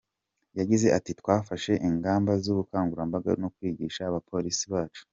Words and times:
Yagize 0.59 0.87
ati 0.97 1.11
:”twafashe 1.19 1.73
ingamba 1.89 2.31
z’ubukangurambaga 2.43 3.31
no 3.41 3.47
kwigisha 3.55 4.01
abapolisi 4.05 4.65
bacu. 4.75 5.03